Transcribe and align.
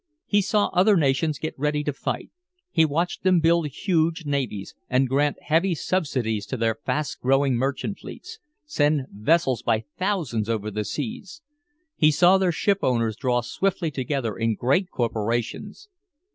He 0.25 0.41
saw 0.41 0.69
other 0.69 0.97
nations 0.97 1.37
get 1.37 1.53
ready 1.59 1.83
to 1.83 1.93
fight. 1.93 2.31
He 2.71 2.85
watched 2.85 3.21
them 3.21 3.39
build 3.39 3.67
huge 3.67 4.25
navies 4.25 4.73
and 4.89 5.07
grant 5.07 5.37
heavy 5.43 5.75
subsidies 5.75 6.47
to 6.47 6.57
their 6.57 6.73
fast 6.73 7.19
growing 7.19 7.53
merchant 7.55 7.99
fleets, 7.99 8.39
send 8.65 9.03
vessels 9.11 9.61
by 9.61 9.83
thousands 9.99 10.49
over 10.49 10.71
the 10.71 10.85
seas. 10.85 11.43
He 11.95 12.09
saw 12.09 12.39
their 12.39 12.51
shipowners 12.51 13.15
draw 13.15 13.41
swiftly 13.41 13.91
together 13.91 14.35
in 14.35 14.55
great 14.55 14.89
corporations. 14.89 15.87